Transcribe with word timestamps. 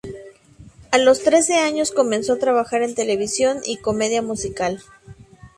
A 0.89 0.97
los 0.97 1.21
trece 1.21 1.59
años 1.59 1.91
comenzó 1.91 2.33
a 2.33 2.39
trabajar 2.39 2.81
en 2.81 2.95
televisión 2.95 3.59
y 3.63 3.77
comedia 3.77 4.23
musical. 4.23 4.81